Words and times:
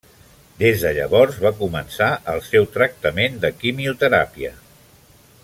Des 0.61 0.85
de 0.85 0.93
llavors, 0.97 1.37
va 1.43 1.51
començar 1.59 2.07
el 2.33 2.41
seu 2.47 2.67
tractament 2.79 3.39
de 3.45 3.53
quimioteràpia. 3.61 4.55